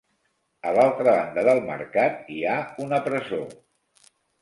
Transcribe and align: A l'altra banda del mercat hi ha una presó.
A 0.69 0.71
l'altra 0.77 1.05
banda 1.17 1.45
del 1.49 1.63
mercat 1.69 2.35
hi 2.39 2.41
ha 2.49 2.59
una 2.89 3.05
presó. 3.13 3.45